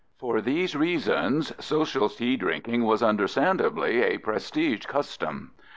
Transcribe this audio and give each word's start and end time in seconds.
For 0.17 0.41
these 0.41 0.75
reasons, 0.75 1.53
social 1.63 2.09
tea 2.09 2.35
drinking 2.35 2.85
was, 2.85 3.03
understandably, 3.03 4.01
a 4.01 4.17
prestige 4.17 4.87
custom. 4.87 5.51